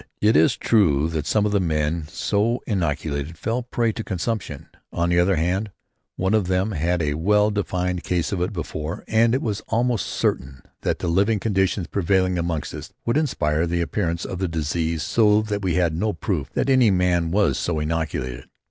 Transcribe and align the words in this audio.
It 0.19 0.35
is 0.35 0.57
true 0.57 1.09
that 1.09 1.27
some 1.27 1.45
of 1.45 1.51
the 1.51 1.59
men 1.59 2.07
so 2.07 2.63
inoculated 2.65 3.37
fell 3.37 3.61
prey 3.61 3.91
to 3.91 4.03
consumption. 4.03 4.67
On 4.91 5.09
the 5.09 5.19
other 5.19 5.35
hand 5.35 5.69
one 6.15 6.33
of 6.33 6.47
them 6.47 6.71
had 6.71 7.01
had 7.01 7.01
a 7.03 7.13
well 7.13 7.51
defined 7.51 8.03
case 8.03 8.31
of 8.31 8.41
it 8.41 8.51
before, 8.51 9.03
and 9.07 9.35
it 9.35 9.43
was 9.43 9.61
almost 9.67 10.07
certain 10.07 10.63
that 10.81 10.97
the 10.97 11.07
living 11.07 11.39
conditions 11.39 11.85
prevailing 11.85 12.39
amongst 12.39 12.73
us 12.73 12.91
would 13.05 13.15
insure 13.15 13.67
the 13.67 13.81
appearance 13.81 14.25
of 14.25 14.39
the 14.39 14.47
disease 14.47 15.03
so 15.03 15.43
that 15.43 15.61
we 15.61 15.75
had 15.75 15.93
no 15.93 16.13
proof 16.13 16.49
that 16.53 16.67
any 16.67 16.89
man 16.89 17.29
was 17.29 17.59
so 17.59 17.79
inoculated. 17.79 18.49